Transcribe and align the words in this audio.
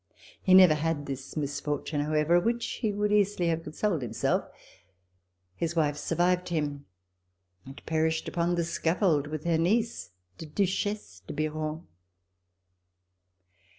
He 0.41 0.55
never 0.55 0.73
had 0.73 1.05
this 1.05 1.37
misfortune, 1.37 2.01
however, 2.01 2.33
of 2.33 2.43
which 2.43 2.65
he 2.71 2.91
would 2.91 3.11
easily 3.11 3.49
have 3.49 3.61
consoled 3.61 4.01
himself. 4.01 4.45
His 5.55 5.75
wife 5.75 5.95
survived 5.95 6.49
him 6.49 6.87
and 7.67 7.85
perished 7.85 8.27
upon 8.27 8.55
the 8.55 8.63
scaffold 8.63 9.27
with 9.27 9.43
her 9.43 9.59
niece, 9.59 10.09
the 10.39 10.47
Duchesse 10.47 11.19
de 11.27 11.33
Biron. 11.35 11.85